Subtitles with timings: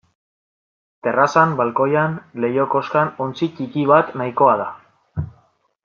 [1.07, 2.15] Terrazan, balkoian,
[2.45, 4.69] leiho-koskan ontzi ttiki bat nahikoa da.